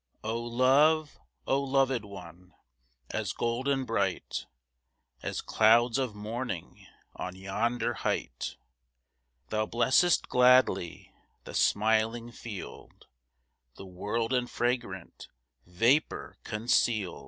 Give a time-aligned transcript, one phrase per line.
[0.23, 1.19] Oh love!
[1.45, 2.55] oh loved one!
[3.11, 4.47] As golden bright,
[5.21, 8.57] As clouds of morning On yonder height!
[9.49, 13.05] Thou blessest gladly The smiling field,
[13.75, 15.27] The world in fragrant
[15.67, 17.19] Vapour conceal'd.